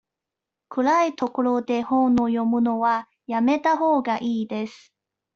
[0.69, 4.95] 暗い所で本を読むのはやめたほうがいいです。